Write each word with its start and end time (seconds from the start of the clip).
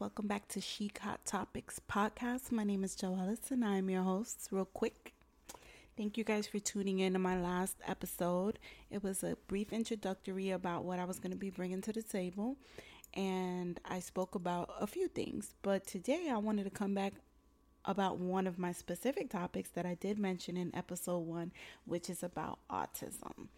Welcome 0.00 0.26
back 0.26 0.48
to 0.48 0.60
Sheek 0.60 0.98
Hot 0.98 1.24
Topics 1.24 1.80
podcast. 1.88 2.50
My 2.50 2.64
name 2.64 2.82
is 2.82 2.96
Joe 2.96 3.16
Ellis 3.18 3.50
and 3.50 3.64
I'm 3.64 3.88
your 3.88 4.02
host. 4.02 4.48
Real 4.50 4.64
quick, 4.64 5.14
thank 5.96 6.18
you 6.18 6.24
guys 6.24 6.48
for 6.48 6.58
tuning 6.58 6.98
in 6.98 7.12
to 7.12 7.20
my 7.20 7.40
last 7.40 7.76
episode. 7.86 8.58
It 8.90 9.04
was 9.04 9.22
a 9.22 9.36
brief 9.46 9.72
introductory 9.72 10.50
about 10.50 10.84
what 10.84 10.98
I 10.98 11.04
was 11.04 11.20
going 11.20 11.30
to 11.30 11.38
be 11.38 11.50
bringing 11.50 11.80
to 11.82 11.92
the 11.92 12.02
table, 12.02 12.56
and 13.14 13.78
I 13.84 14.00
spoke 14.00 14.34
about 14.34 14.70
a 14.80 14.86
few 14.86 15.06
things. 15.06 15.54
But 15.62 15.86
today 15.86 16.28
I 16.30 16.38
wanted 16.38 16.64
to 16.64 16.70
come 16.70 16.94
back 16.94 17.14
about 17.84 18.18
one 18.18 18.46
of 18.46 18.58
my 18.58 18.72
specific 18.72 19.30
topics 19.30 19.70
that 19.70 19.86
I 19.86 19.94
did 19.94 20.18
mention 20.18 20.56
in 20.56 20.74
episode 20.74 21.18
one, 21.18 21.52
which 21.84 22.10
is 22.10 22.22
about 22.22 22.58
autism. 22.68 23.48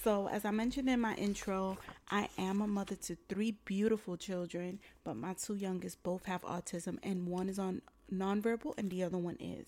So, 0.00 0.28
as 0.28 0.44
I 0.44 0.50
mentioned 0.50 0.88
in 0.88 1.00
my 1.00 1.14
intro, 1.14 1.78
I 2.10 2.28
am 2.38 2.60
a 2.60 2.66
mother 2.66 2.96
to 2.96 3.16
three 3.28 3.52
beautiful 3.64 4.16
children, 4.16 4.80
but 5.04 5.16
my 5.16 5.34
two 5.34 5.54
youngest 5.54 6.02
both 6.02 6.24
have 6.24 6.42
autism, 6.42 6.98
and 7.02 7.28
one 7.28 7.48
is 7.48 7.58
on 7.58 7.82
nonverbal 8.12 8.74
and 8.76 8.90
the 8.90 9.02
other 9.02 9.18
one 9.18 9.36
is. 9.38 9.66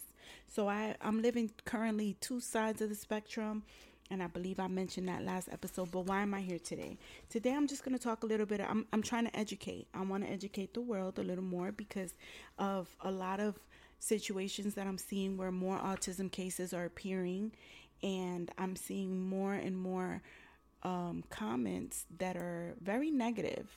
So, 0.49 0.69
I, 0.69 0.97
I'm 1.01 1.23
living 1.23 1.51
currently 1.65 2.17
two 2.21 2.41
sides 2.41 2.81
of 2.81 2.89
the 2.89 2.95
spectrum. 2.95 3.63
And 4.11 4.23
I 4.23 4.27
believe 4.27 4.61
I 4.61 4.67
mentioned 4.67 5.09
that 5.09 5.25
last 5.25 5.49
episode, 5.51 5.91
but 5.91 6.01
why 6.01 6.21
am 6.21 6.35
I 6.35 6.43
here 6.43 6.59
today? 6.59 6.99
Today 7.31 7.55
I'm 7.55 7.67
just 7.67 7.83
going 7.83 7.97
to 7.97 8.03
talk 8.03 8.23
a 8.23 8.27
little 8.27 8.45
bit. 8.45 8.61
I'm, 8.61 8.87
I'm 8.93 9.03
trying 9.03 9.25
to 9.25 9.35
educate. 9.35 9.89
I 9.95 10.03
want 10.03 10.25
to 10.25 10.31
educate 10.31 10.75
the 10.75 10.83
world 10.83 11.19
a 11.19 11.23
little 11.23 11.43
more 11.43 11.73
because 11.73 12.13
of 12.59 12.95
a 13.01 13.11
lot 13.11 13.41
of 13.41 13.59
situations 14.01 14.75
that 14.75 14.87
I'm 14.87 14.99
seeing 14.99 15.39
where 15.39 15.51
more 15.51 15.79
autism 15.79 16.31
cases 16.31 16.75
are 16.75 16.85
appearing 16.85 17.53
and 18.05 18.51
I'm 18.59 18.77
seeing 18.77 19.27
more 19.27 19.55
and 19.55 19.77
more 19.77 20.21
um, 20.83 21.25
comments 21.31 22.05
that 22.19 22.37
are 22.37 22.75
very 22.81 23.11
negative, 23.11 23.75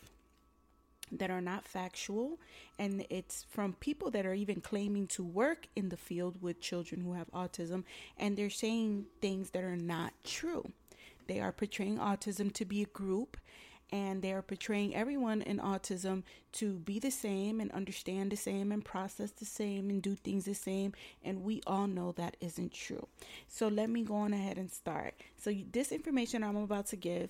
that 1.13 1.31
are 1.31 1.39
not 1.39 1.65
factual, 1.65 2.37
and 2.77 3.05
it's 3.09 3.45
from 3.49 3.73
people 3.73 4.11
that 4.11 4.25
are 4.25 4.33
even 4.33 4.59
claiming 4.59 5.07
to 5.07 5.23
work 5.23 5.67
in 5.77 5.87
the 5.87 5.95
field 5.95 6.41
with 6.41 6.59
children 6.59 6.99
who 6.99 7.13
have 7.13 7.31
autism, 7.31 7.85
and 8.17 8.37
they're 8.37 8.49
saying 8.49 9.05
things 9.21 9.51
that 9.51 9.63
are 9.63 9.77
not 9.77 10.13
true. 10.25 10.65
They 11.27 11.39
are 11.39 11.53
portraying 11.53 11.97
autism 11.97 12.53
to 12.53 12.65
be 12.65 12.81
a 12.81 12.87
group 12.87 13.37
and 13.91 14.21
they 14.21 14.31
are 14.31 14.41
portraying 14.41 14.95
everyone 14.95 15.41
in 15.41 15.59
autism 15.59 16.23
to 16.53 16.79
be 16.79 16.99
the 16.99 17.11
same 17.11 17.59
and 17.59 17.71
understand 17.71 18.31
the 18.31 18.37
same 18.37 18.71
and 18.71 18.83
process 18.83 19.31
the 19.31 19.45
same 19.45 19.89
and 19.89 20.01
do 20.01 20.15
things 20.15 20.45
the 20.45 20.53
same 20.53 20.93
and 21.23 21.43
we 21.43 21.61
all 21.65 21.87
know 21.87 22.11
that 22.13 22.37
isn't 22.41 22.73
true. 22.73 23.07
So 23.47 23.67
let 23.67 23.89
me 23.89 24.03
go 24.03 24.15
on 24.15 24.33
ahead 24.33 24.57
and 24.57 24.71
start. 24.71 25.13
So 25.37 25.53
this 25.71 25.91
information 25.91 26.43
i'm 26.43 26.55
about 26.55 26.87
to 26.87 26.95
give 26.95 27.29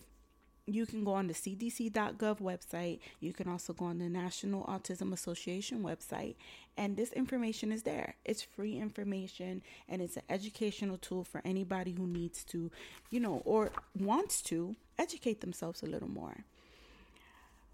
you 0.68 0.86
can 0.86 1.04
go 1.04 1.14
on 1.14 1.28
the 1.28 1.34
cdc.gov 1.34 2.40
website. 2.40 3.00
You 3.20 3.34
can 3.34 3.48
also 3.48 3.74
go 3.74 3.86
on 3.86 4.00
the 4.00 4.10
National 4.10 4.66
Autism 4.66 5.14
Association 5.14 5.82
website, 5.82 6.36
and 6.76 6.98
this 6.98 7.12
information 7.14 7.72
is 7.72 7.84
there. 7.84 8.16
It's 8.26 8.42
free 8.44 8.78
information 8.78 9.64
and 9.88 10.02
it's 10.02 10.18
an 10.18 10.24
educational 10.30 10.98
tool 10.98 11.24
for 11.24 11.42
anybody 11.46 11.94
who 11.94 12.06
needs 12.06 12.44
to, 12.46 12.70
you 13.10 13.20
know, 13.20 13.42
or 13.46 13.72
wants 13.98 14.42
to 14.44 14.76
educate 15.00 15.42
themselves 15.42 15.82
a 15.82 15.88
little 15.88 16.10
more. 16.10 16.44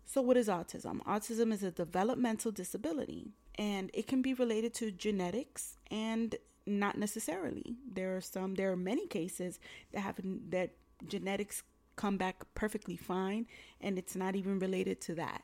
So, 0.05 0.21
what 0.21 0.38
is 0.38 0.47
autism? 0.47 1.03
Autism 1.05 1.52
is 1.52 1.64
a 1.64 1.71
developmental 1.71 2.52
disability 2.52 3.31
and 3.58 3.89
it 3.94 4.08
can 4.08 4.21
be 4.21 4.33
related 4.36 4.73
to 4.75 4.91
genetics 4.91 5.77
and 5.89 6.36
not 6.67 6.98
necessarily. 6.98 7.76
There 7.92 8.15
are 8.15 8.21
some, 8.21 8.55
there 8.55 8.71
are 8.71 8.77
many 8.77 9.08
cases 9.08 9.59
that 9.92 10.02
have 10.02 10.20
that 10.49 10.71
genetics 11.08 11.64
come 11.95 12.17
back 12.17 12.43
perfectly 12.55 12.98
fine 12.98 13.48
and 13.81 13.98
it's 13.98 14.15
not 14.15 14.36
even 14.36 14.59
related 14.59 15.02
to 15.02 15.15
that. 15.15 15.43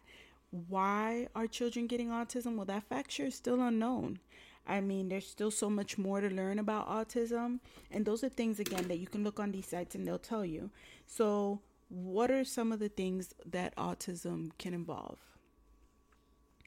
Why 0.51 1.27
are 1.35 1.47
children 1.47 1.87
getting 1.87 2.09
autism? 2.09 2.55
Well, 2.55 2.65
that 2.65 2.89
factor 2.89 3.25
is 3.25 3.35
still 3.35 3.61
unknown. 3.61 4.19
I 4.65 4.81
mean, 4.81 5.09
there's 5.09 5.27
still 5.27 5.51
so 5.51 5.69
much 5.69 5.97
more 5.97 6.21
to 6.21 6.29
learn 6.29 6.59
about 6.59 6.87
autism, 6.87 7.59
and 7.89 8.05
those 8.05 8.23
are 8.23 8.29
things 8.29 8.59
again 8.59 8.87
that 8.87 8.99
you 8.99 9.07
can 9.07 9.23
look 9.23 9.39
on 9.39 9.51
these 9.51 9.65
sites 9.65 9.95
and 9.95 10.07
they'll 10.07 10.19
tell 10.19 10.45
you. 10.45 10.69
So, 11.07 11.61
what 11.89 12.29
are 12.29 12.43
some 12.43 12.71
of 12.71 12.77
the 12.79 12.89
things 12.89 13.33
that 13.47 13.75
autism 13.75 14.51
can 14.59 14.75
involve? 14.75 15.17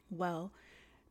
Well, 0.09 0.51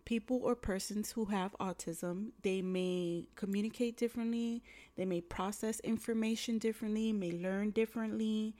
people 0.04 0.40
or 0.42 0.54
persons 0.54 1.12
who 1.12 1.26
have 1.26 1.52
autism, 1.60 2.30
they 2.42 2.62
may 2.62 3.26
communicate 3.36 3.96
differently, 3.96 4.62
they 4.96 5.04
may 5.04 5.20
process 5.20 5.80
information 5.80 6.58
differently, 6.58 7.12
may 7.12 7.32
learn 7.32 7.70
differently. 7.70 8.54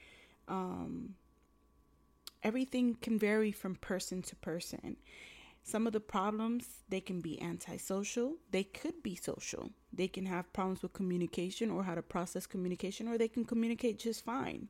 Um, 0.48 1.14
everything 2.42 2.96
can 3.00 3.18
vary 3.18 3.52
from 3.52 3.76
person 3.76 4.22
to 4.22 4.36
person. 4.36 4.96
Some 5.64 5.86
of 5.86 5.92
the 5.92 6.00
problems, 6.00 6.66
they 6.88 7.00
can 7.00 7.20
be 7.20 7.40
antisocial, 7.40 8.36
they 8.50 8.64
could 8.64 9.02
be 9.02 9.14
social. 9.14 9.70
They 9.92 10.08
can 10.08 10.26
have 10.26 10.52
problems 10.52 10.82
with 10.82 10.92
communication 10.92 11.70
or 11.70 11.84
how 11.84 11.94
to 11.94 12.02
process 12.02 12.46
communication, 12.46 13.06
or 13.06 13.16
they 13.16 13.28
can 13.28 13.44
communicate 13.44 13.98
just 13.98 14.24
fine. 14.24 14.68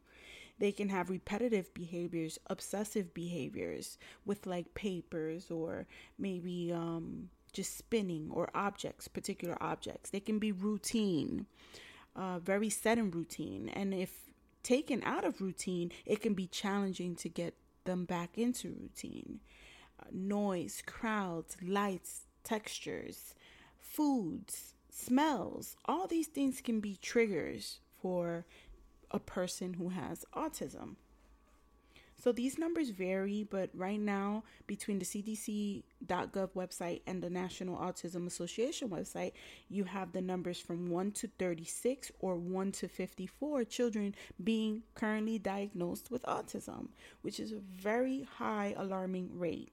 They 0.58 0.72
can 0.72 0.88
have 0.90 1.10
repetitive 1.10 1.72
behaviors, 1.74 2.38
obsessive 2.46 3.12
behaviors 3.14 3.98
with 4.24 4.46
like 4.46 4.74
papers 4.74 5.50
or 5.50 5.86
maybe 6.18 6.72
um, 6.72 7.30
just 7.52 7.76
spinning 7.76 8.30
or 8.30 8.50
objects, 8.54 9.08
particular 9.08 9.56
objects. 9.60 10.10
They 10.10 10.20
can 10.20 10.38
be 10.38 10.52
routine, 10.52 11.46
uh, 12.14 12.38
very 12.38 12.70
set 12.70 12.98
in 12.98 13.10
routine. 13.10 13.68
And 13.70 13.92
if 13.92 14.30
taken 14.62 15.02
out 15.04 15.24
of 15.24 15.40
routine, 15.40 15.90
it 16.06 16.20
can 16.20 16.34
be 16.34 16.46
challenging 16.46 17.16
to 17.16 17.28
get 17.28 17.54
them 17.84 18.04
back 18.04 18.38
into 18.38 18.68
routine. 18.68 19.40
Uh, 20.00 20.04
noise, 20.12 20.82
crowds, 20.86 21.56
lights, 21.62 22.26
textures, 22.44 23.34
foods, 23.78 24.74
smells, 24.90 25.76
all 25.86 26.06
these 26.06 26.26
things 26.26 26.60
can 26.60 26.80
be 26.80 26.96
triggers 27.00 27.80
for 28.00 28.44
a 29.12 29.20
person 29.20 29.74
who 29.74 29.90
has 29.90 30.24
autism. 30.34 30.96
So 32.22 32.30
these 32.30 32.56
numbers 32.56 32.90
vary, 32.90 33.42
but 33.42 33.70
right 33.74 33.98
now, 33.98 34.44
between 34.68 35.00
the 35.00 35.04
CDC.gov 35.04 36.50
website 36.50 37.00
and 37.04 37.20
the 37.20 37.28
National 37.28 37.76
Autism 37.76 38.28
Association 38.28 38.90
website, 38.90 39.32
you 39.68 39.82
have 39.82 40.12
the 40.12 40.20
numbers 40.20 40.60
from 40.60 40.88
1 40.88 41.10
to 41.12 41.28
36 41.40 42.12
or 42.20 42.36
1 42.36 42.70
to 42.72 42.86
54 42.86 43.64
children 43.64 44.14
being 44.44 44.84
currently 44.94 45.40
diagnosed 45.40 46.12
with 46.12 46.22
autism, 46.22 46.90
which 47.22 47.40
is 47.40 47.50
a 47.50 47.58
very 47.58 48.28
high 48.38 48.72
alarming 48.76 49.36
rate. 49.36 49.72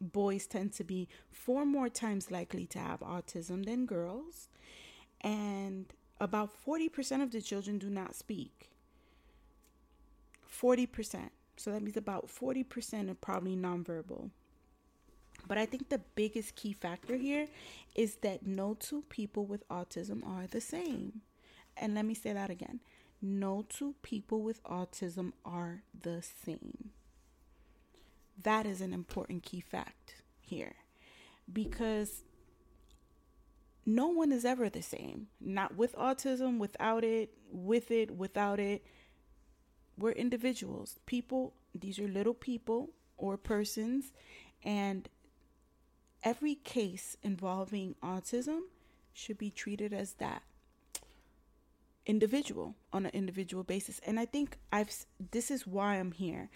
Boys 0.00 0.46
tend 0.46 0.72
to 0.72 0.84
be 0.84 1.06
four 1.30 1.66
more 1.66 1.90
times 1.90 2.30
likely 2.30 2.64
to 2.68 2.78
have 2.78 3.00
autism 3.00 3.66
than 3.66 3.84
girls, 3.84 4.48
and 5.20 5.92
about 6.20 6.50
40% 6.66 7.22
of 7.22 7.30
the 7.30 7.40
children 7.40 7.78
do 7.78 7.90
not 7.90 8.14
speak. 8.14 8.70
40%. 10.50 11.30
So 11.56 11.72
that 11.72 11.82
means 11.82 11.96
about 11.96 12.28
40% 12.28 13.10
are 13.10 13.14
probably 13.14 13.56
nonverbal. 13.56 14.30
But 15.46 15.58
I 15.58 15.66
think 15.66 15.88
the 15.88 16.00
biggest 16.14 16.56
key 16.56 16.72
factor 16.72 17.16
here 17.16 17.48
is 17.94 18.16
that 18.22 18.46
no 18.46 18.74
two 18.74 19.02
people 19.08 19.44
with 19.44 19.68
autism 19.68 20.26
are 20.26 20.46
the 20.46 20.60
same. 20.60 21.20
And 21.76 21.94
let 21.94 22.04
me 22.06 22.14
say 22.14 22.32
that 22.32 22.50
again 22.50 22.80
no 23.24 23.64
two 23.68 23.94
people 24.02 24.42
with 24.42 24.62
autism 24.64 25.32
are 25.46 25.82
the 26.02 26.22
same. 26.44 26.90
That 28.42 28.66
is 28.66 28.82
an 28.82 28.92
important 28.92 29.42
key 29.42 29.60
fact 29.60 30.16
here 30.42 30.74
because 31.50 32.22
no 33.86 34.08
one 34.08 34.32
is 34.32 34.44
ever 34.44 34.68
the 34.68 34.82
same. 34.82 35.28
Not 35.40 35.76
with 35.76 35.94
autism, 35.96 36.58
without 36.58 37.04
it, 37.04 37.30
with 37.50 37.90
it, 37.90 38.10
without 38.10 38.60
it. 38.60 38.84
We're 39.98 40.12
individuals. 40.12 40.98
People, 41.06 41.54
these 41.74 41.98
are 41.98 42.08
little 42.08 42.34
people 42.34 42.90
or 43.16 43.36
persons, 43.36 44.12
and 44.64 45.08
every 46.22 46.54
case 46.56 47.16
involving 47.22 47.94
autism 48.02 48.60
should 49.12 49.38
be 49.38 49.50
treated 49.50 49.92
as 49.92 50.14
that 50.14 50.42
individual 52.06 52.74
on 52.92 53.06
an 53.06 53.12
individual 53.14 53.62
basis. 53.62 54.00
And 54.06 54.18
I 54.18 54.26
think 54.26 54.58
I've 54.72 54.90
this 55.30 55.50
is 55.50 55.66
why 55.66 55.96
I'm 55.96 56.12
here. 56.12 56.50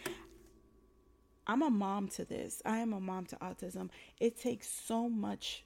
I'm 1.47 1.63
a 1.63 1.71
mom 1.71 2.09
to 2.09 2.25
this. 2.25 2.61
I 2.67 2.79
am 2.79 2.93
a 2.93 3.01
mom 3.01 3.25
to 3.27 3.37
autism. 3.37 3.89
It 4.21 4.39
takes 4.39 4.69
so 4.69 5.09
much 5.09 5.65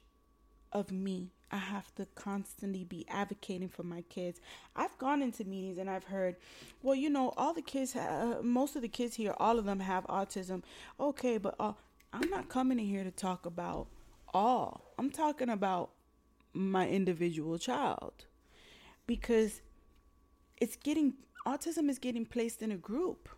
of 0.71 0.91
me 0.91 1.31
I 1.53 1.57
have 1.57 1.93
to 1.95 2.07
constantly 2.15 2.83
be 2.83 3.05
advocating 3.07 3.69
for 3.69 3.83
my 3.83 4.01
kids. 4.09 4.41
I've 4.75 4.97
gone 4.97 5.21
into 5.21 5.43
meetings 5.43 5.77
and 5.77 5.87
I've 5.87 6.05
heard, 6.05 6.35
well, 6.81 6.95
you 6.95 7.11
know, 7.11 7.31
all 7.37 7.53
the 7.53 7.61
kids, 7.61 7.95
most 8.41 8.75
of 8.75 8.81
the 8.81 8.87
kids 8.87 9.15
here, 9.15 9.35
all 9.37 9.59
of 9.59 9.65
them 9.65 9.79
have 9.79 10.03
autism. 10.07 10.63
Okay, 10.99 11.37
but 11.37 11.53
uh, 11.59 11.73
I'm 12.11 12.27
not 12.31 12.49
coming 12.49 12.79
in 12.79 12.85
here 12.87 13.03
to 13.03 13.11
talk 13.11 13.45
about 13.45 13.85
all. 14.33 14.95
I'm 14.97 15.11
talking 15.11 15.49
about 15.49 15.91
my 16.53 16.89
individual 16.89 17.59
child 17.59 18.25
because 19.05 19.61
it's 20.59 20.75
getting 20.75 21.13
autism 21.45 21.87
is 21.87 21.99
getting 21.99 22.25
placed 22.25 22.63
in 22.63 22.71
a 22.71 22.77
group. 22.77 23.29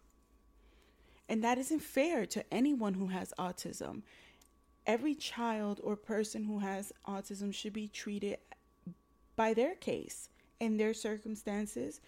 And 1.28 1.44
that 1.44 1.58
isn't 1.58 1.82
fair 1.82 2.26
to 2.28 2.46
anyone 2.54 2.94
who 2.94 3.08
has 3.08 3.34
autism 3.38 4.04
every 4.86 5.16
child 5.16 5.80
or 5.84 5.96
person 5.96 6.44
who 6.44 6.60
has 6.60 6.92
autism 7.08 7.54
should 7.54 7.74
be 7.74 7.88
treated 7.88 8.38
by 9.36 9.54
their 9.54 9.76
case 9.76 10.30
and 10.62 10.80
their 10.80 10.94
circumstances, 10.94 12.02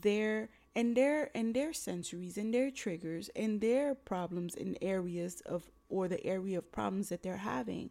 their 0.00 0.48
and 0.74 0.96
their 0.96 1.30
and 1.34 1.54
their 1.54 1.70
sensories 1.70 2.36
and 2.36 2.54
their 2.54 2.70
triggers 2.70 3.28
and 3.34 3.60
their 3.60 3.94
problems 3.94 4.54
in 4.54 4.76
areas 4.80 5.40
of 5.42 5.70
or 5.88 6.06
the 6.06 6.24
area 6.24 6.58
of 6.58 6.72
problems 6.72 7.08
that 7.08 7.22
they're 7.22 7.38
having. 7.38 7.90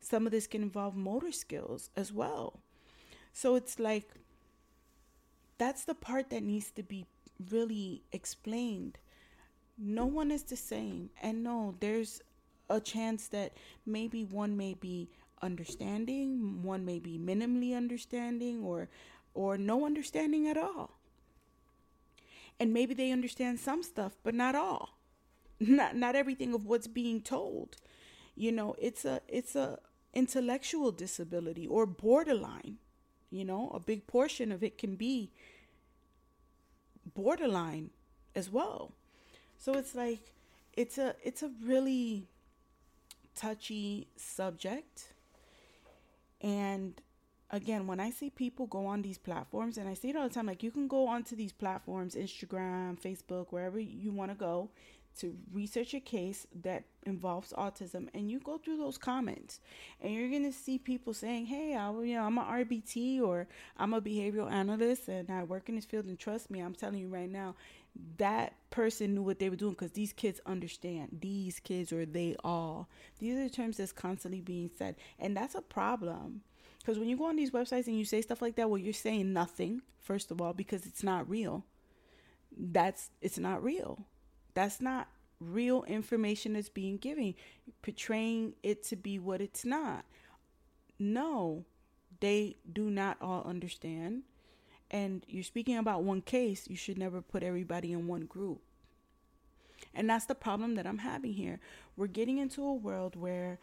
Some 0.00 0.26
of 0.26 0.32
this 0.32 0.46
can 0.46 0.62
involve 0.62 0.94
motor 0.94 1.32
skills 1.32 1.90
as 1.96 2.12
well. 2.12 2.60
So 3.32 3.56
it's 3.56 3.78
like 3.78 4.10
that's 5.56 5.84
the 5.84 5.94
part 5.94 6.30
that 6.30 6.42
needs 6.42 6.70
to 6.72 6.82
be 6.82 7.06
really 7.50 8.02
explained. 8.12 8.98
No 9.76 10.06
one 10.06 10.30
is 10.30 10.42
the 10.42 10.56
same. 10.56 11.10
And 11.22 11.42
no, 11.42 11.74
there's 11.80 12.20
a 12.70 12.80
chance 12.80 13.28
that 13.28 13.52
maybe 13.86 14.24
one 14.24 14.56
may 14.56 14.74
be 14.74 15.10
understanding, 15.42 16.62
one 16.62 16.84
may 16.84 16.98
be 16.98 17.18
minimally 17.18 17.76
understanding 17.76 18.62
or 18.62 18.88
or 19.34 19.56
no 19.56 19.86
understanding 19.86 20.48
at 20.48 20.56
all. 20.56 20.98
And 22.58 22.72
maybe 22.72 22.94
they 22.94 23.12
understand 23.12 23.60
some 23.60 23.82
stuff, 23.82 24.16
but 24.24 24.34
not 24.34 24.54
all. 24.54 24.98
Not 25.60 25.96
not 25.96 26.14
everything 26.14 26.54
of 26.54 26.66
what's 26.66 26.86
being 26.86 27.20
told. 27.20 27.76
You 28.36 28.52
know, 28.52 28.76
it's 28.78 29.04
a 29.04 29.20
it's 29.26 29.56
a 29.56 29.80
intellectual 30.14 30.92
disability 30.92 31.66
or 31.66 31.84
borderline. 31.84 32.78
You 33.30 33.44
know, 33.44 33.70
a 33.74 33.80
big 33.80 34.06
portion 34.06 34.52
of 34.52 34.62
it 34.62 34.78
can 34.78 34.94
be 34.94 35.32
borderline 37.14 37.90
as 38.34 38.50
well. 38.50 38.92
So 39.58 39.72
it's 39.74 39.94
like 39.94 40.32
it's 40.74 40.98
a 40.98 41.16
it's 41.24 41.42
a 41.42 41.50
really 41.64 42.28
touchy 43.38 44.08
subject. 44.16 45.12
And 46.40 47.00
again, 47.50 47.86
when 47.86 48.00
I 48.00 48.10
see 48.10 48.30
people 48.30 48.66
go 48.66 48.86
on 48.86 49.02
these 49.02 49.18
platforms, 49.18 49.78
and 49.78 49.88
I 49.88 49.94
see 49.94 50.10
it 50.10 50.16
all 50.16 50.28
the 50.28 50.34
time, 50.34 50.46
like 50.46 50.62
you 50.62 50.70
can 50.70 50.88
go 50.88 51.06
onto 51.06 51.36
these 51.36 51.52
platforms, 51.52 52.14
Instagram, 52.14 53.00
Facebook, 53.00 53.46
wherever 53.50 53.78
you 53.78 54.12
want 54.12 54.30
to 54.30 54.36
go, 54.36 54.70
to 55.18 55.36
research 55.52 55.94
a 55.94 56.00
case 56.00 56.46
that 56.62 56.84
involves 57.04 57.52
autism 57.54 58.08
and 58.14 58.30
you 58.30 58.38
go 58.38 58.58
through 58.58 58.76
those 58.76 58.96
comments 58.96 59.60
and 60.00 60.12
you're 60.12 60.28
going 60.28 60.44
to 60.44 60.52
see 60.52 60.78
people 60.78 61.12
saying 61.12 61.46
hey 61.46 61.74
I, 61.74 61.90
you 62.02 62.14
know, 62.14 62.22
i'm 62.22 62.38
a 62.38 62.42
rbt 62.42 63.20
or 63.20 63.48
i'm 63.78 63.94
a 63.94 64.00
behavioral 64.00 64.50
analyst 64.50 65.08
and 65.08 65.30
i 65.30 65.42
work 65.42 65.68
in 65.68 65.74
this 65.74 65.86
field 65.86 66.04
and 66.04 66.18
trust 66.18 66.50
me 66.50 66.60
i'm 66.60 66.74
telling 66.74 67.00
you 67.00 67.08
right 67.08 67.30
now 67.30 67.56
that 68.18 68.54
person 68.70 69.14
knew 69.14 69.22
what 69.22 69.38
they 69.38 69.50
were 69.50 69.56
doing 69.56 69.72
because 69.72 69.92
these 69.92 70.12
kids 70.12 70.40
understand. 70.46 71.18
These 71.20 71.60
kids 71.60 71.92
or 71.92 72.06
they 72.06 72.36
all. 72.44 72.88
These 73.18 73.36
are 73.36 73.44
the 73.44 73.50
terms 73.50 73.76
that's 73.78 73.92
constantly 73.92 74.40
being 74.40 74.70
said. 74.76 74.96
And 75.18 75.36
that's 75.36 75.54
a 75.54 75.62
problem. 75.62 76.42
Because 76.78 76.98
when 76.98 77.08
you 77.08 77.16
go 77.16 77.26
on 77.26 77.36
these 77.36 77.50
websites 77.50 77.86
and 77.86 77.98
you 77.98 78.04
say 78.04 78.22
stuff 78.22 78.40
like 78.40 78.56
that 78.56 78.70
well 78.70 78.78
you're 78.78 78.92
saying 78.92 79.32
nothing 79.32 79.82
first 80.00 80.30
of 80.30 80.40
all 80.40 80.52
because 80.52 80.86
it's 80.86 81.02
not 81.02 81.28
real. 81.28 81.64
That's 82.56 83.10
it's 83.20 83.38
not 83.38 83.62
real. 83.62 84.06
That's 84.54 84.80
not 84.80 85.08
real 85.40 85.84
information 85.84 86.54
that's 86.54 86.68
being 86.68 86.96
given, 86.96 87.34
portraying 87.82 88.54
it 88.62 88.82
to 88.84 88.96
be 88.96 89.18
what 89.18 89.40
it's 89.40 89.64
not. 89.64 90.04
No, 90.98 91.64
they 92.20 92.56
do 92.72 92.90
not 92.90 93.18
all 93.20 93.44
understand. 93.44 94.22
And 94.90 95.24
you're 95.28 95.42
speaking 95.42 95.76
about 95.76 96.02
one 96.02 96.22
case, 96.22 96.68
you 96.68 96.76
should 96.76 96.98
never 96.98 97.20
put 97.20 97.42
everybody 97.42 97.92
in 97.92 98.06
one 98.06 98.26
group. 98.26 98.60
And 99.94 100.08
that's 100.08 100.26
the 100.26 100.34
problem 100.34 100.74
that 100.76 100.86
I'm 100.86 100.98
having 100.98 101.32
here. 101.32 101.60
We're 101.96 102.06
getting 102.06 102.38
into 102.38 102.64
a 102.64 102.74
world 102.74 103.16
where 103.16 103.58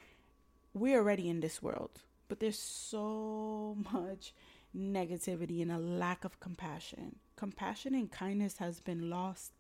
we're 0.73 0.99
already 0.99 1.29
in 1.29 1.39
this 1.39 1.61
world, 1.61 2.01
but 2.27 2.39
there's 2.39 2.59
so 2.59 3.77
much 3.93 4.33
negativity 4.77 5.61
and 5.61 5.71
a 5.71 5.77
lack 5.77 6.25
of 6.25 6.39
compassion. 6.39 7.15
Compassion 7.35 7.95
and 7.95 8.11
kindness 8.11 8.57
has 8.57 8.79
been 8.79 9.09
lost 9.09 9.51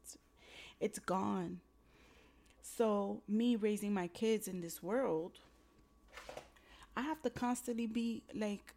it's 0.79 0.99
gone. 0.99 1.61
So, 2.61 3.21
me 3.27 3.55
raising 3.55 3.93
my 3.93 4.07
kids 4.07 4.47
in 4.47 4.61
this 4.61 4.81
world, 4.81 5.39
I 6.97 7.01
have 7.01 7.21
to 7.21 7.29
constantly 7.29 7.87
be 7.87 8.23
like 8.33 8.73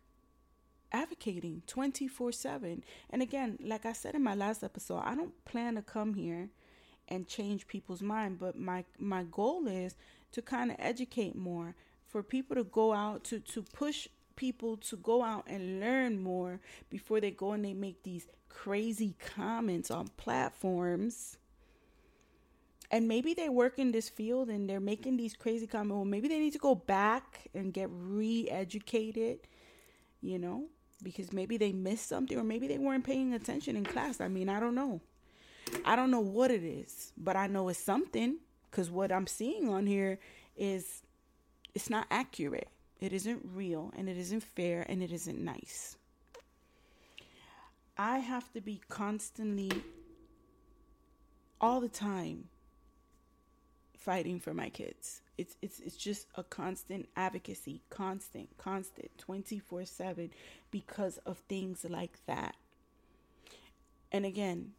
advocating 0.92 1.62
24 1.66 2.32
7. 2.32 2.84
And 3.10 3.22
again, 3.22 3.58
like 3.62 3.86
I 3.86 3.92
said 3.92 4.14
in 4.14 4.22
my 4.22 4.34
last 4.34 4.62
episode, 4.62 5.02
I 5.04 5.14
don't 5.14 5.44
plan 5.44 5.74
to 5.76 5.82
come 5.82 6.14
here 6.14 6.50
and 7.08 7.26
change 7.26 7.66
people's 7.66 8.02
mind, 8.02 8.38
but 8.38 8.58
my 8.58 8.84
my 8.98 9.24
goal 9.24 9.66
is 9.66 9.96
to 10.32 10.42
kind 10.42 10.70
of 10.70 10.76
educate 10.78 11.34
more 11.34 11.74
for 12.06 12.22
people 12.22 12.56
to 12.56 12.64
go 12.64 12.92
out 12.92 13.24
to 13.24 13.40
to 13.40 13.62
push 13.62 14.08
people 14.36 14.76
to 14.76 14.96
go 14.96 15.22
out 15.22 15.44
and 15.48 15.80
learn 15.80 16.22
more 16.22 16.60
before 16.90 17.20
they 17.20 17.30
go 17.30 17.52
and 17.52 17.64
they 17.64 17.74
make 17.74 18.02
these 18.04 18.28
crazy 18.48 19.16
comments 19.34 19.90
on 19.90 20.06
platforms 20.16 21.38
and 22.90 23.06
maybe 23.06 23.34
they 23.34 23.48
work 23.48 23.78
in 23.78 23.92
this 23.92 24.08
field 24.08 24.48
and 24.48 24.68
they're 24.68 24.80
making 24.80 25.16
these 25.16 25.34
crazy 25.34 25.66
comments. 25.66 25.94
Well, 25.94 26.04
maybe 26.04 26.28
they 26.28 26.38
need 26.38 26.54
to 26.54 26.58
go 26.58 26.74
back 26.74 27.48
and 27.54 27.72
get 27.72 27.88
re-educated, 27.92 29.40
you 30.22 30.38
know, 30.38 30.66
because 31.02 31.32
maybe 31.32 31.56
they 31.56 31.72
missed 31.72 32.08
something 32.08 32.38
or 32.38 32.44
maybe 32.44 32.66
they 32.66 32.78
weren't 32.78 33.04
paying 33.04 33.32
attention 33.32 33.76
in 33.76 33.84
class. 33.84 34.20
I 34.20 34.28
mean, 34.28 34.48
I 34.48 34.60
don't 34.60 34.74
know. 34.74 35.00
I 35.84 35.96
don't 35.96 36.10
know 36.10 36.20
what 36.20 36.50
it 36.50 36.64
is, 36.64 37.12
but 37.16 37.36
I 37.36 37.46
know 37.46 37.68
it's 37.68 37.78
something 37.78 38.38
because 38.70 38.90
what 38.90 39.12
I'm 39.12 39.26
seeing 39.26 39.68
on 39.68 39.86
here 39.86 40.18
is 40.56 41.02
it's 41.74 41.90
not 41.90 42.06
accurate. 42.10 42.68
It 43.00 43.12
isn't 43.12 43.42
real 43.54 43.92
and 43.96 44.08
it 44.08 44.16
isn't 44.16 44.42
fair 44.42 44.84
and 44.88 45.02
it 45.02 45.12
isn't 45.12 45.38
nice. 45.38 45.96
I 47.96 48.18
have 48.18 48.52
to 48.52 48.60
be 48.60 48.80
constantly 48.88 49.70
all 51.60 51.80
the 51.80 51.88
time 51.88 52.44
fighting 53.96 54.40
for 54.40 54.54
my 54.54 54.68
kids. 54.68 55.20
It's 55.38 55.56
it's 55.62 55.78
it's 55.80 55.96
just 55.96 56.26
a 56.34 56.42
constant 56.42 57.08
advocacy, 57.16 57.80
constant, 57.90 58.48
constant, 58.58 59.10
24/7 59.18 60.30
because 60.70 61.18
of 61.18 61.38
things 61.48 61.86
like 61.88 62.18
that. 62.26 62.56
And 64.10 64.26
again, 64.26 64.72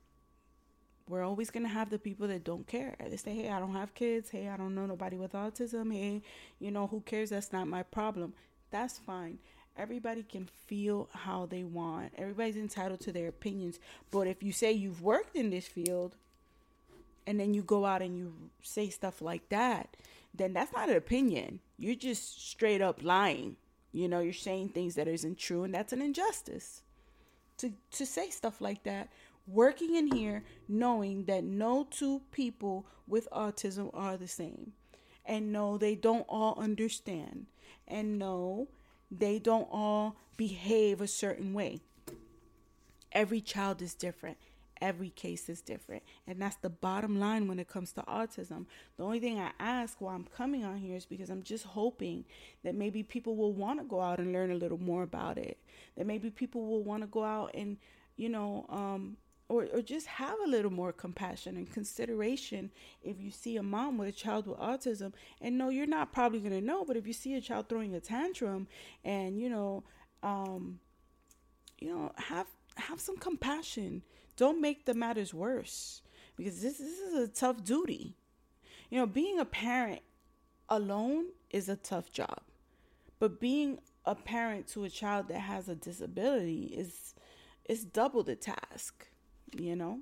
we're 1.07 1.23
always 1.23 1.49
going 1.49 1.63
to 1.63 1.69
have 1.69 1.89
the 1.89 1.97
people 1.97 2.27
that 2.27 2.43
don't 2.43 2.67
care. 2.67 2.95
They 2.99 3.17
say, 3.17 3.33
"Hey, 3.33 3.49
I 3.49 3.59
don't 3.59 3.73
have 3.73 3.95
kids. 3.95 4.29
Hey, 4.29 4.49
I 4.49 4.57
don't 4.57 4.75
know 4.75 4.85
nobody 4.85 5.17
with 5.17 5.31
autism. 5.31 5.93
Hey, 5.93 6.21
you 6.59 6.71
know, 6.71 6.87
who 6.87 7.01
cares? 7.01 7.29
That's 7.31 7.51
not 7.51 7.67
my 7.67 7.83
problem." 7.83 8.33
That's 8.69 8.99
fine. 8.99 9.39
Everybody 9.77 10.23
can 10.23 10.45
feel 10.45 11.09
how 11.13 11.45
they 11.45 11.63
want. 11.63 12.13
Everybody's 12.17 12.57
entitled 12.57 12.99
to 13.01 13.11
their 13.11 13.29
opinions. 13.29 13.79
But 14.11 14.27
if 14.27 14.43
you 14.43 14.51
say 14.51 14.73
you've 14.73 15.01
worked 15.01 15.35
in 15.35 15.49
this 15.49 15.67
field, 15.67 16.15
and 17.25 17.39
then 17.39 17.53
you 17.53 17.61
go 17.61 17.85
out 17.85 18.01
and 18.01 18.17
you 18.17 18.33
say 18.61 18.89
stuff 18.89 19.21
like 19.21 19.47
that, 19.49 19.95
then 20.39 20.53
that's 20.53 20.73
not 20.73 20.89
an 20.89 20.95
opinion. 20.95 21.59
You're 21.77 21.95
just 21.95 22.49
straight 22.49 22.81
up 22.81 23.03
lying. 23.03 23.57
You 23.91 24.07
know, 24.07 24.19
you're 24.19 24.33
saying 24.33 24.69
things 24.69 24.95
that 24.95 25.07
isn't 25.07 25.37
true, 25.37 25.63
and 25.63 25.73
that's 25.73 25.93
an 25.93 26.01
injustice. 26.01 26.81
To 27.57 27.73
to 27.91 28.05
say 28.05 28.29
stuff 28.29 28.61
like 28.61 28.83
that, 28.83 29.09
working 29.45 29.95
in 29.95 30.11
here, 30.11 30.43
knowing 30.67 31.25
that 31.25 31.43
no 31.43 31.87
two 31.89 32.21
people 32.31 32.87
with 33.07 33.27
autism 33.31 33.89
are 33.93 34.17
the 34.17 34.27
same, 34.27 34.73
and 35.25 35.51
no, 35.51 35.77
they 35.77 35.95
don't 35.95 36.25
all 36.29 36.57
understand, 36.59 37.47
and 37.87 38.17
no, 38.17 38.69
they 39.11 39.39
don't 39.39 39.67
all 39.71 40.15
behave 40.37 41.01
a 41.01 41.07
certain 41.07 41.53
way. 41.53 41.81
Every 43.11 43.41
child 43.41 43.81
is 43.81 43.93
different 43.93 44.37
every 44.81 45.09
case 45.09 45.49
is 45.49 45.61
different. 45.61 46.03
And 46.27 46.41
that's 46.41 46.55
the 46.57 46.69
bottom 46.69 47.19
line 47.19 47.47
when 47.47 47.59
it 47.59 47.67
comes 47.67 47.91
to 47.93 48.01
autism. 48.03 48.65
The 48.97 49.03
only 49.03 49.19
thing 49.19 49.39
I 49.39 49.51
ask 49.59 49.99
while 49.99 50.15
I'm 50.15 50.25
coming 50.25 50.63
on 50.63 50.77
here 50.77 50.95
is 50.95 51.05
because 51.05 51.29
I'm 51.29 51.43
just 51.43 51.65
hoping 51.65 52.25
that 52.63 52.75
maybe 52.75 53.03
people 53.03 53.35
will 53.35 53.53
want 53.53 53.79
to 53.79 53.85
go 53.85 54.01
out 54.01 54.19
and 54.19 54.33
learn 54.33 54.51
a 54.51 54.55
little 54.55 54.77
more 54.77 55.03
about 55.03 55.37
it. 55.37 55.57
That 55.97 56.07
maybe 56.07 56.29
people 56.29 56.65
will 56.65 56.83
want 56.83 57.03
to 57.03 57.07
go 57.07 57.23
out 57.23 57.51
and, 57.53 57.77
you 58.15 58.29
know, 58.29 58.65
um, 58.69 59.17
or, 59.49 59.67
or 59.73 59.81
just 59.81 60.05
have 60.05 60.37
a 60.45 60.47
little 60.47 60.71
more 60.71 60.93
compassion 60.93 61.57
and 61.57 61.71
consideration 61.71 62.71
if 63.01 63.19
you 63.19 63.31
see 63.31 63.57
a 63.57 63.63
mom 63.63 63.97
with 63.97 64.09
a 64.09 64.11
child 64.11 64.47
with 64.47 64.59
autism 64.59 65.11
and 65.41 65.57
no 65.57 65.69
you're 65.69 65.87
not 65.87 66.13
probably 66.13 66.39
going 66.39 66.51
to 66.51 66.61
know 66.61 66.85
but 66.85 66.95
if 66.95 67.05
you 67.05 67.13
see 67.13 67.33
a 67.33 67.41
child 67.41 67.67
throwing 67.67 67.95
a 67.95 67.99
tantrum 67.99 68.67
and 69.03 69.39
you 69.39 69.49
know 69.49 69.83
um 70.21 70.79
you 71.79 71.89
know 71.89 72.11
have 72.15 72.45
have 72.77 72.99
some 72.99 73.17
compassion 73.17 74.01
don't 74.39 74.61
make 74.61 74.85
the 74.85 74.93
matters 74.93 75.33
worse 75.33 76.01
because 76.37 76.61
this, 76.61 76.77
this 76.77 76.99
is 76.99 77.13
a 77.13 77.27
tough 77.27 77.61
duty. 77.61 78.15
You 78.89 78.97
know, 78.97 79.05
being 79.05 79.37
a 79.37 79.43
parent 79.43 80.01
alone 80.69 81.25
is 81.49 81.67
a 81.67 81.75
tough 81.75 82.09
job, 82.09 82.39
but 83.19 83.41
being 83.41 83.79
a 84.05 84.15
parent 84.15 84.65
to 84.69 84.85
a 84.85 84.89
child 84.89 85.27
that 85.27 85.39
has 85.39 85.67
a 85.67 85.75
disability 85.75 86.73
is 86.73 87.13
is 87.67 87.83
double 87.83 88.23
the 88.23 88.35
task, 88.35 89.07
you 89.55 89.75
know? 89.75 89.99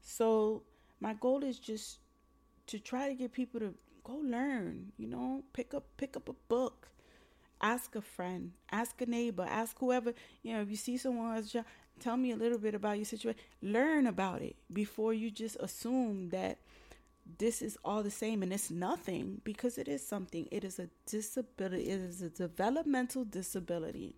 So, 0.00 0.62
my 1.00 1.14
goal 1.14 1.42
is 1.42 1.58
just 1.58 1.98
to 2.68 2.78
try 2.78 3.08
to 3.08 3.14
get 3.14 3.32
people 3.32 3.58
to 3.58 3.74
go 4.04 4.14
learn. 4.14 4.92
You 4.96 5.08
know, 5.08 5.42
pick 5.52 5.74
up 5.74 5.84
pick 5.96 6.16
up 6.16 6.28
a 6.28 6.34
book. 6.46 6.88
Ask 7.60 7.96
a 7.96 8.02
friend, 8.02 8.52
ask 8.70 9.00
a 9.00 9.06
neighbor, 9.06 9.46
ask 9.48 9.78
whoever, 9.78 10.12
you 10.42 10.52
know, 10.52 10.60
if 10.60 10.68
you 10.68 10.76
see 10.76 10.98
someone 10.98 11.34
else, 11.34 11.56
tell 12.00 12.16
me 12.16 12.30
a 12.30 12.36
little 12.36 12.58
bit 12.58 12.74
about 12.74 12.96
your 12.96 13.04
situation. 13.04 13.40
Learn 13.62 14.06
about 14.06 14.42
it 14.42 14.56
before 14.72 15.14
you 15.14 15.30
just 15.30 15.56
assume 15.60 16.30
that 16.30 16.58
this 17.38 17.62
is 17.62 17.78
all 17.84 18.02
the 18.02 18.10
same 18.10 18.42
and 18.42 18.52
it's 18.52 18.70
nothing 18.70 19.40
because 19.44 19.78
it 19.78 19.88
is 19.88 20.06
something. 20.06 20.46
It 20.50 20.64
is 20.64 20.78
a 20.78 20.88
disability, 21.06 21.88
it 21.88 22.00
is 22.00 22.22
a 22.22 22.28
developmental 22.28 23.24
disability. 23.24 24.14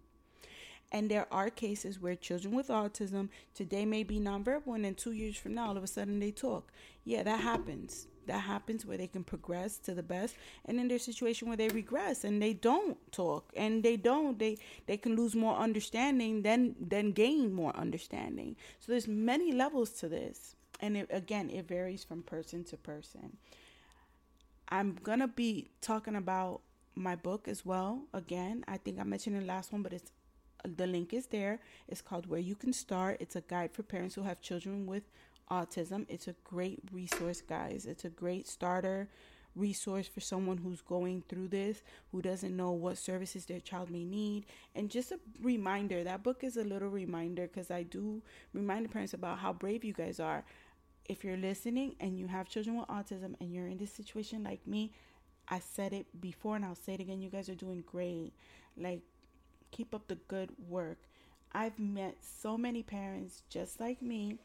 And 0.93 1.11
there 1.11 1.27
are 1.33 1.51
cases 1.51 2.01
where 2.01 2.15
children 2.15 2.55
with 2.55 2.69
autism 2.69 3.29
today 3.55 3.85
may 3.85 4.03
be 4.03 4.21
nonverbal, 4.21 4.75
and 4.75 4.85
then 4.85 4.95
two 4.95 5.13
years 5.13 5.37
from 5.37 5.55
now, 5.55 5.69
all 5.69 5.77
of 5.77 5.83
a 5.83 5.89
sudden 5.89 6.21
they 6.21 6.31
talk. 6.31 6.73
Yeah, 7.05 7.23
that 7.25 7.41
happens. 7.41 8.07
That 8.27 8.41
happens 8.41 8.85
where 8.85 8.97
they 8.97 9.07
can 9.07 9.23
progress 9.23 9.79
to 9.79 9.95
the 9.95 10.03
best, 10.03 10.37
and 10.65 10.79
then 10.79 10.89
there's 10.89 11.05
situation 11.05 11.47
where 11.47 11.57
they 11.57 11.69
regress 11.69 12.25
and 12.25 12.43
they 12.43 12.55
don't 12.55 12.97
talk, 13.13 13.53
and 13.57 13.83
they 13.85 13.97
don't. 13.97 14.39
They 14.39 14.59
they 14.87 14.97
can 14.97 15.15
lose 15.15 15.37
more 15.37 15.57
understanding 15.57 16.43
than 16.43 16.75
than 16.81 17.13
gain 17.13 17.53
more 17.53 17.75
understanding. 17.77 18.57
So 18.81 18.91
there's 18.93 19.07
many 19.07 19.53
levels 19.53 19.91
to 20.01 20.09
this, 20.09 20.57
and 20.81 20.97
it, 20.97 21.07
again, 21.11 21.51
it 21.51 21.69
varies 21.69 22.03
from 22.03 22.23
person 22.23 22.65
to 22.65 22.77
person. 22.77 23.37
I'm 24.69 24.99
gonna 25.03 25.29
be 25.29 25.71
talking 25.81 26.17
about 26.17 26.63
my 26.97 27.15
book 27.15 27.47
as 27.47 27.65
well. 27.65 28.03
Again, 28.13 28.65
I 28.67 28.79
think 28.79 28.99
I 28.99 29.05
mentioned 29.05 29.41
the 29.41 29.45
last 29.45 29.73
one, 29.73 29.83
but 29.83 29.93
it's 29.93 30.11
the 30.65 30.87
link 30.87 31.13
is 31.13 31.27
there. 31.27 31.61
It's 31.89 32.01
called 32.01 32.27
Where 32.27 32.41
You 32.41 32.55
Can 32.55 32.73
Start. 32.73 33.19
It's 33.21 33.37
a 33.37 33.41
guide 33.41 33.73
for 33.73 33.83
parents 33.83 34.15
who 34.15 34.23
have 34.23 34.41
children 34.41 34.87
with 34.87 35.05
autism. 35.51 36.07
It's 36.09 36.29
a 36.29 36.35
great 36.45 36.81
resource, 36.93 37.41
guys. 37.41 37.87
It's 37.87 38.05
a 38.05 38.11
great 38.11 38.47
starter 38.47 39.09
resource 39.57 40.07
for 40.07 40.21
someone 40.21 40.59
who's 40.59 40.83
going 40.83 41.25
through 41.29 41.49
this, 41.49 41.83
who 42.13 42.21
doesn't 42.23 42.55
know 42.55 42.73
what 42.73 42.99
services 42.99 43.47
their 43.47 43.61
child 43.61 43.91
may 43.91 44.05
need. 44.05 44.45
And 44.75 44.91
just 44.91 45.13
a 45.13 45.19
reminder 45.41 46.05
that 46.05 46.23
book 46.23 46.45
is 46.45 46.57
a 46.57 46.65
little 46.65 46.91
reminder 46.91 47.49
because 47.49 47.71
I 47.71 47.83
do 47.83 48.23
remind 48.53 48.85
the 48.85 48.91
parents 48.91 49.15
about 49.15 49.39
how 49.39 49.53
brave 49.53 49.83
you 49.83 49.95
guys 49.95 50.21
are. 50.21 50.45
If 51.07 51.25
you're 51.25 51.37
listening 51.37 51.97
and 52.01 52.19
you 52.19 52.27
have 52.27 52.49
children 52.49 52.77
with 52.77 52.89
autism 52.89 53.35
and 53.41 53.53
you're 53.53 53.69
in 53.69 53.79
this 53.79 53.93
situation 53.93 54.45
like 54.45 54.67
me, 54.67 54.93
I 55.49 55.61
said 55.61 55.93
it 55.93 56.21
before 56.21 56.57
and 56.57 56.65
I'll 56.65 56.75
say 56.75 56.95
it 56.95 57.01
again. 57.01 57.23
You 57.23 57.31
guys 57.31 57.49
are 57.49 57.55
doing 57.55 57.85
great. 57.87 58.33
Like, 58.77 59.03
Keep 59.71 59.95
up 59.95 60.09
the 60.09 60.17
good 60.29 60.51
work. 60.69 60.99
I've 61.53 61.79
met 61.79 62.17
so 62.21 62.59
many 62.59 62.83
parents 62.83 63.43
just 63.49 63.81
like 63.81 64.03
me 64.03 64.39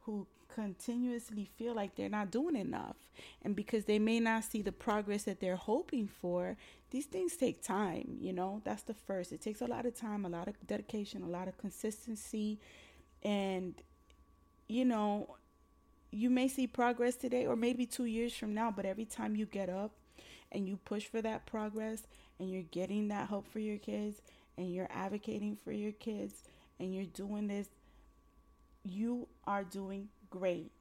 who 0.00 0.26
continuously 0.48 1.48
feel 1.56 1.74
like 1.74 1.94
they're 1.94 2.08
not 2.08 2.30
doing 2.30 2.56
enough. 2.56 2.96
And 3.42 3.54
because 3.54 3.84
they 3.84 3.98
may 3.98 4.20
not 4.20 4.44
see 4.44 4.62
the 4.62 4.72
progress 4.72 5.24
that 5.24 5.40
they're 5.40 5.56
hoping 5.56 6.08
for, 6.08 6.56
these 6.90 7.06
things 7.06 7.36
take 7.36 7.62
time, 7.62 8.16
you 8.20 8.32
know? 8.32 8.62
That's 8.64 8.82
the 8.82 8.94
first. 8.94 9.32
It 9.32 9.40
takes 9.40 9.60
a 9.60 9.66
lot 9.66 9.86
of 9.86 9.94
time, 9.94 10.24
a 10.24 10.28
lot 10.28 10.48
of 10.48 10.54
dedication, 10.66 11.22
a 11.22 11.28
lot 11.28 11.48
of 11.48 11.58
consistency. 11.58 12.58
And, 13.22 13.74
you 14.68 14.84
know, 14.84 15.36
you 16.10 16.30
may 16.30 16.48
see 16.48 16.66
progress 16.66 17.16
today 17.16 17.46
or 17.46 17.56
maybe 17.56 17.84
two 17.84 18.06
years 18.06 18.34
from 18.34 18.54
now, 18.54 18.70
but 18.70 18.86
every 18.86 19.04
time 19.04 19.36
you 19.36 19.46
get 19.46 19.68
up 19.68 19.92
and 20.50 20.66
you 20.66 20.78
push 20.84 21.04
for 21.04 21.20
that 21.20 21.46
progress 21.46 22.04
and 22.38 22.50
you're 22.50 22.62
getting 22.62 23.08
that 23.08 23.28
hope 23.28 23.46
for 23.46 23.58
your 23.58 23.78
kids, 23.78 24.22
and 24.58 24.74
you're 24.74 24.88
advocating 24.90 25.56
for 25.64 25.72
your 25.72 25.92
kids 25.92 26.42
and 26.78 26.94
you're 26.94 27.04
doing 27.04 27.46
this, 27.46 27.68
you 28.84 29.28
are 29.46 29.64
doing 29.64 30.08
great. 30.28 30.72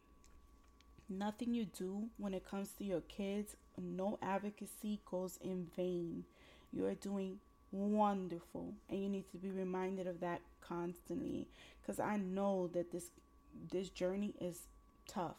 Nothing 1.08 1.54
you 1.54 1.66
do 1.66 2.10
when 2.18 2.34
it 2.34 2.46
comes 2.46 2.70
to 2.80 2.84
your 2.84 3.02
kids, 3.02 3.56
no 3.80 4.18
advocacy 4.22 5.00
goes 5.10 5.38
in 5.42 5.68
vain. 5.76 6.26
You 6.74 6.86
are 6.88 6.96
doing 6.96 7.40
wonderful 7.72 8.74
and 8.90 9.02
you 9.02 9.10
need 9.10 9.30
to 9.32 9.38
be 9.38 9.52
reminded 9.52 10.08
of 10.08 10.20
that 10.22 10.42
constantly 10.60 11.48
because 11.80 12.00
I 12.00 12.18
know 12.18 12.70
that 12.74 12.92
this 12.92 13.12
this 13.72 13.90
journey 13.90 14.34
is 14.40 14.64
tough, 15.08 15.38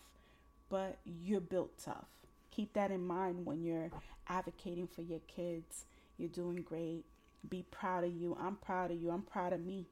but 0.71 0.99
you're 1.05 1.41
built 1.41 1.79
tough. 1.85 2.07
Keep 2.51 2.73
that 2.73 2.91
in 2.91 3.07
mind 3.07 3.47
when 3.47 3.63
you're 3.63 3.91
advocating 4.29 4.87
for 4.87 5.03
your 5.03 5.21
kids. 5.29 5.85
You're 6.17 6.29
doing 6.29 6.63
great 6.63 7.05
be 7.49 7.65
proud 7.71 8.05
of 8.05 8.13
you. 8.13 8.37
I'm 8.41 8.57
proud 8.57 8.91
of 8.91 9.01
you. 9.01 9.11
I'm 9.11 9.23
proud 9.23 9.53
of 9.53 9.65
me. 9.65 9.87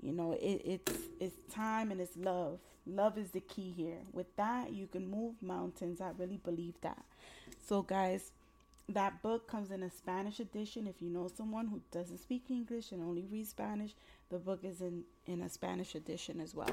You 0.00 0.12
know, 0.12 0.32
it, 0.32 0.62
it's 0.64 0.98
it's 1.20 1.36
time 1.52 1.90
and 1.90 2.00
it's 2.00 2.16
love. 2.16 2.58
Love 2.86 3.18
is 3.18 3.30
the 3.30 3.40
key 3.40 3.72
here. 3.76 3.98
With 4.12 4.34
that, 4.36 4.72
you 4.72 4.86
can 4.86 5.10
move 5.10 5.34
mountains. 5.42 6.00
I 6.00 6.10
really 6.16 6.38
believe 6.42 6.74
that. 6.82 7.04
So, 7.66 7.82
guys, 7.82 8.30
that 8.88 9.20
book 9.22 9.48
comes 9.48 9.70
in 9.70 9.82
a 9.82 9.90
Spanish 9.90 10.40
edition. 10.40 10.86
If 10.86 11.02
you 11.02 11.10
know 11.10 11.28
someone 11.28 11.66
who 11.66 11.82
doesn't 11.90 12.18
speak 12.18 12.44
English 12.48 12.92
and 12.92 13.02
only 13.02 13.26
reads 13.30 13.50
Spanish, 13.50 13.94
the 14.30 14.38
book 14.38 14.60
is 14.62 14.80
in 14.80 15.02
in 15.26 15.42
a 15.42 15.48
Spanish 15.48 15.94
edition 15.94 16.40
as 16.40 16.54
well. 16.54 16.70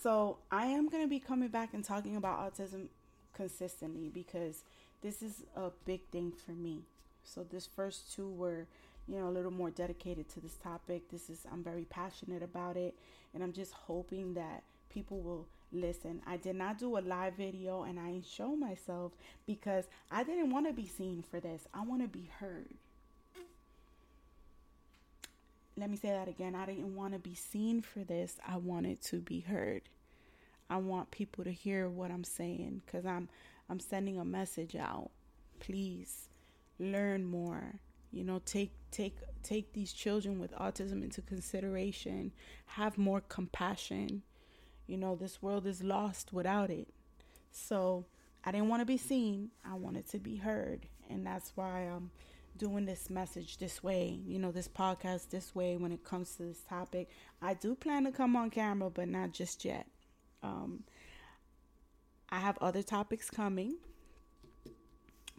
So, 0.00 0.38
I 0.50 0.66
am 0.66 0.88
going 0.88 1.02
to 1.02 1.08
be 1.08 1.20
coming 1.20 1.48
back 1.48 1.74
and 1.74 1.84
talking 1.84 2.16
about 2.16 2.40
autism 2.40 2.86
consistently 3.34 4.08
because 4.08 4.62
this 5.00 5.22
is 5.22 5.42
a 5.56 5.70
big 5.84 6.00
thing 6.10 6.32
for 6.32 6.52
me. 6.52 6.82
So, 7.24 7.44
this 7.44 7.66
first 7.66 8.14
two 8.14 8.28
were 8.30 8.66
you 9.08 9.18
know, 9.18 9.28
a 9.28 9.30
little 9.30 9.50
more 9.50 9.70
dedicated 9.70 10.28
to 10.30 10.40
this 10.40 10.56
topic. 10.56 11.10
This 11.10 11.28
is, 11.28 11.46
I'm 11.52 11.62
very 11.62 11.84
passionate 11.84 12.42
about 12.42 12.76
it, 12.76 12.94
and 13.34 13.42
I'm 13.42 13.52
just 13.52 13.72
hoping 13.72 14.34
that 14.34 14.62
people 14.88 15.20
will 15.20 15.46
listen. 15.72 16.20
I 16.26 16.36
did 16.36 16.56
not 16.56 16.78
do 16.78 16.98
a 16.98 17.00
live 17.00 17.34
video 17.34 17.82
and 17.82 17.98
I 17.98 18.20
show 18.28 18.54
myself 18.54 19.12
because 19.46 19.84
I 20.10 20.22
didn't 20.22 20.50
want 20.50 20.66
to 20.66 20.72
be 20.72 20.86
seen 20.86 21.24
for 21.28 21.40
this. 21.40 21.66
I 21.72 21.82
want 21.82 22.02
to 22.02 22.08
be 22.08 22.30
heard. 22.38 22.74
Let 25.76 25.90
me 25.90 25.96
say 25.96 26.10
that 26.10 26.28
again. 26.28 26.54
I 26.54 26.66
didn't 26.66 26.94
want 26.94 27.14
to 27.14 27.18
be 27.18 27.34
seen 27.34 27.80
for 27.80 28.00
this. 28.00 28.36
I 28.46 28.58
wanted 28.58 29.00
to 29.04 29.20
be 29.20 29.40
heard. 29.40 29.82
I 30.68 30.76
want 30.76 31.10
people 31.10 31.44
to 31.44 31.52
hear 31.52 31.88
what 31.88 32.10
I'm 32.10 32.24
saying 32.24 32.82
cuz 32.86 33.06
I'm 33.06 33.28
I'm 33.68 33.80
sending 33.80 34.18
a 34.18 34.24
message 34.24 34.76
out. 34.76 35.10
Please 35.60 36.28
learn 36.78 37.24
more 37.24 37.80
you 38.12 38.22
know 38.22 38.40
take 38.44 38.72
take 38.90 39.16
take 39.42 39.72
these 39.72 39.92
children 39.92 40.38
with 40.38 40.52
autism 40.52 41.02
into 41.02 41.22
consideration. 41.22 42.32
Have 42.66 42.98
more 42.98 43.20
compassion. 43.20 44.22
You 44.86 44.98
know 44.98 45.16
this 45.16 45.42
world 45.42 45.66
is 45.66 45.82
lost 45.82 46.32
without 46.32 46.70
it. 46.70 46.88
So 47.50 48.06
i 48.44 48.50
didn't 48.50 48.68
want 48.68 48.80
to 48.80 48.86
be 48.86 48.96
seen. 48.96 49.50
I 49.64 49.74
wanted 49.74 50.08
to 50.10 50.18
be 50.18 50.36
heard. 50.36 50.86
And 51.10 51.26
that's 51.26 51.52
why 51.56 51.80
i'm 51.94 52.10
doing 52.58 52.84
this 52.84 53.08
message 53.08 53.56
this 53.56 53.82
way 53.82 54.20
you 54.26 54.38
know 54.38 54.52
this 54.52 54.68
podcast 54.68 55.30
this 55.30 55.54
way 55.54 55.74
when 55.78 55.90
it 55.90 56.04
comes 56.04 56.36
to 56.36 56.44
this 56.44 56.62
topic. 56.68 57.08
I 57.40 57.54
do 57.54 57.74
plan 57.74 58.04
to 58.04 58.12
come 58.12 58.36
on 58.36 58.50
camera 58.50 58.90
but 58.90 59.08
not 59.08 59.32
just 59.32 59.64
yet. 59.64 59.86
Um, 60.42 60.84
i 62.30 62.38
have 62.38 62.58
other 62.60 62.82
topics 62.82 63.30
coming 63.30 63.76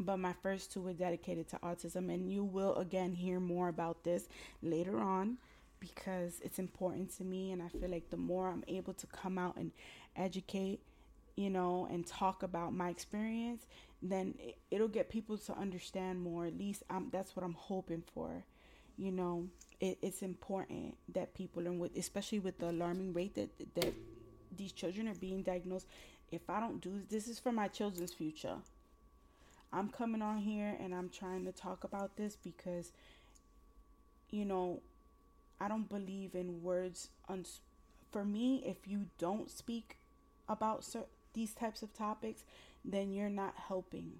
but 0.05 0.17
my 0.17 0.33
first 0.41 0.71
two 0.71 0.81
were 0.81 0.93
dedicated 0.93 1.47
to 1.49 1.57
autism 1.57 2.13
and 2.13 2.31
you 2.31 2.43
will 2.43 2.75
again 2.75 3.13
hear 3.13 3.39
more 3.39 3.67
about 3.67 4.03
this 4.03 4.27
later 4.61 4.99
on 4.99 5.37
because 5.79 6.39
it's 6.41 6.59
important 6.59 7.15
to 7.17 7.23
me 7.23 7.51
and 7.51 7.61
I 7.61 7.67
feel 7.67 7.89
like 7.89 8.09
the 8.09 8.17
more 8.17 8.49
I'm 8.49 8.63
able 8.67 8.93
to 8.93 9.07
come 9.07 9.37
out 9.37 9.57
and 9.57 9.71
educate 10.15 10.79
you 11.35 11.49
know 11.49 11.87
and 11.91 12.05
talk 12.05 12.43
about 12.43 12.73
my 12.73 12.89
experience 12.89 13.65
then 14.03 14.35
it, 14.69 14.79
will 14.79 14.89
get 14.89 15.09
people 15.09 15.37
to 15.37 15.53
understand 15.57 16.21
more. 16.21 16.45
At 16.45 16.57
least 16.57 16.83
I'm, 16.89 17.09
that's 17.09 17.35
what 17.35 17.45
I'm 17.45 17.53
hoping 17.53 18.03
for. 18.13 18.43
You 18.97 19.11
know 19.11 19.47
it, 19.79 19.97
it's 20.01 20.21
important 20.21 20.95
that 21.13 21.33
people 21.33 21.63
learn 21.63 21.79
with 21.79 21.97
especially 21.97 22.39
with 22.39 22.59
the 22.59 22.69
alarming 22.69 23.13
rate 23.13 23.33
that 23.35 23.49
that 23.75 23.93
these 24.55 24.71
children 24.71 25.07
are 25.07 25.15
being 25.15 25.41
diagnosed. 25.41 25.87
If 26.31 26.47
I 26.49 26.59
don't 26.59 26.79
do 26.79 27.01
this 27.09 27.27
is 27.27 27.39
for 27.39 27.51
my 27.51 27.67
children's 27.69 28.13
future 28.13 28.57
I'm 29.73 29.89
coming 29.89 30.21
on 30.21 30.37
here 30.37 30.77
and 30.79 30.93
I'm 30.93 31.09
trying 31.09 31.45
to 31.45 31.51
talk 31.51 31.83
about 31.83 32.15
this 32.15 32.35
because, 32.35 32.91
you 34.29 34.45
know, 34.45 34.81
I 35.59 35.67
don't 35.67 35.89
believe 35.89 36.35
in 36.35 36.61
words. 36.61 37.09
Uns- 37.27 37.61
for 38.11 38.23
me, 38.23 38.63
if 38.65 38.87
you 38.87 39.07
don't 39.17 39.49
speak 39.49 39.97
about 40.47 40.83
cer- 40.83 41.07
these 41.33 41.53
types 41.53 41.81
of 41.81 41.93
topics, 41.93 42.43
then 42.85 43.11
you're 43.11 43.29
not 43.29 43.55
helping. 43.67 44.19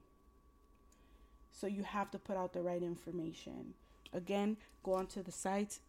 So 1.51 1.67
you 1.67 1.83
have 1.83 2.09
to 2.11 2.19
put 2.19 2.35
out 2.35 2.53
the 2.53 2.61
right 2.61 2.81
information. 2.81 3.75
Again, 4.11 4.57
go 4.83 4.93
onto 4.93 5.21
the 5.21 5.31
site 5.31 5.79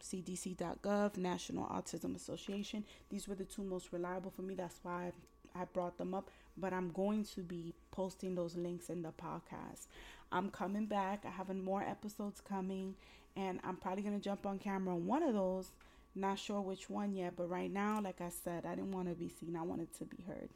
cdc.gov, 0.00 1.16
National 1.16 1.66
Autism 1.66 2.14
Association. 2.14 2.84
These 3.10 3.26
were 3.26 3.34
the 3.34 3.44
two 3.44 3.64
most 3.64 3.92
reliable 3.92 4.30
for 4.30 4.42
me. 4.42 4.54
That's 4.54 4.78
why 4.82 5.12
I 5.54 5.64
brought 5.64 5.98
them 5.98 6.14
up 6.14 6.30
but 6.60 6.72
I'm 6.72 6.90
going 6.90 7.24
to 7.34 7.40
be 7.40 7.74
posting 7.90 8.34
those 8.34 8.56
links 8.56 8.88
in 8.88 9.02
the 9.02 9.10
podcast. 9.10 9.86
I'm 10.30 10.50
coming 10.50 10.86
back. 10.86 11.24
I 11.26 11.30
have 11.30 11.54
more 11.54 11.82
episodes 11.82 12.40
coming, 12.40 12.94
and 13.36 13.60
I'm 13.64 13.76
probably 13.76 14.02
going 14.02 14.18
to 14.18 14.22
jump 14.22 14.46
on 14.46 14.58
camera 14.58 14.94
on 14.94 15.06
one 15.06 15.22
of 15.22 15.34
those. 15.34 15.70
Not 16.14 16.38
sure 16.38 16.60
which 16.60 16.90
one 16.90 17.14
yet, 17.14 17.34
but 17.36 17.48
right 17.48 17.72
now, 17.72 18.00
like 18.00 18.20
I 18.20 18.30
said, 18.30 18.66
I 18.66 18.74
didn't 18.74 18.92
want 18.92 19.08
to 19.08 19.14
be 19.14 19.28
seen. 19.28 19.56
I 19.56 19.62
wanted 19.62 19.92
to 19.98 20.04
be 20.04 20.24
heard. 20.26 20.48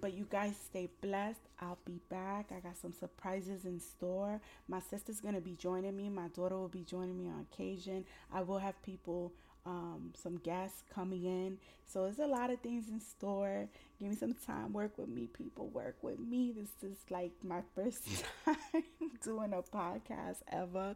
But 0.00 0.14
you 0.14 0.26
guys 0.28 0.54
stay 0.56 0.88
blessed. 1.00 1.40
I'll 1.60 1.78
be 1.84 2.00
back. 2.08 2.50
I 2.54 2.60
got 2.60 2.76
some 2.76 2.92
surprises 2.92 3.64
in 3.64 3.78
store. 3.78 4.40
My 4.66 4.80
sister's 4.80 5.20
going 5.20 5.34
to 5.34 5.40
be 5.40 5.52
joining 5.52 5.96
me. 5.96 6.08
My 6.08 6.28
daughter 6.28 6.56
will 6.56 6.68
be 6.68 6.82
joining 6.82 7.16
me 7.18 7.28
on 7.28 7.46
occasion. 7.52 8.04
I 8.32 8.42
will 8.42 8.58
have 8.58 8.80
people 8.82 9.32
um, 9.66 10.12
some 10.20 10.36
guests 10.38 10.82
coming 10.94 11.24
in. 11.24 11.58
So 11.86 12.04
there's 12.04 12.18
a 12.18 12.26
lot 12.26 12.50
of 12.50 12.60
things 12.60 12.88
in 12.88 13.00
store. 13.00 13.68
Give 13.98 14.10
me 14.10 14.16
some 14.16 14.34
time. 14.46 14.72
Work 14.72 14.98
with 14.98 15.08
me, 15.08 15.26
people. 15.26 15.68
Work 15.68 15.96
with 16.02 16.18
me. 16.18 16.52
This 16.52 16.70
is 16.90 16.98
like 17.10 17.32
my 17.42 17.62
first 17.74 18.04
time 18.44 18.56
doing 19.22 19.52
a 19.52 19.62
podcast 19.62 20.38
ever. 20.50 20.94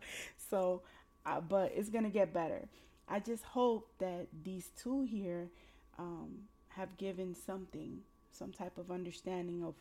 So, 0.51 0.83
uh, 1.25 1.41
but 1.41 1.73
it's 1.75 1.89
gonna 1.89 2.11
get 2.11 2.33
better. 2.33 2.69
I 3.09 3.21
just 3.21 3.45
hope 3.45 3.91
that 3.99 4.27
these 4.45 4.71
two 4.81 5.03
here 5.03 5.49
um, 5.99 6.45
have 6.71 6.97
given 6.97 7.35
something, 7.35 8.01
some 8.33 8.53
type 8.53 8.79
of 8.79 8.91
understanding 8.91 9.63
of 9.65 9.75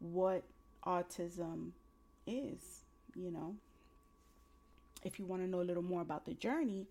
what 0.00 0.42
autism 0.86 1.70
is. 2.26 2.82
You 3.14 3.30
know, 3.30 3.56
if 5.02 5.18
you 5.18 5.26
want 5.26 5.42
to 5.42 5.48
know 5.48 5.60
a 5.60 5.62
little 5.62 5.82
more 5.82 6.02
about 6.02 6.24
the 6.24 6.34
journey, 6.34 6.86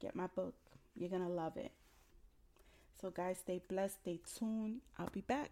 get 0.00 0.16
my 0.16 0.26
book 0.28 0.54
you're 0.98 1.10
going 1.10 1.22
to 1.22 1.28
love 1.28 1.56
it. 1.56 1.70
So, 3.00 3.10
guys, 3.10 3.38
stay 3.38 3.62
blessed, 3.68 3.98
stay 4.02 4.18
tuned. 4.38 4.80
I'll 4.98 5.08
be 5.10 5.20
back. 5.20 5.50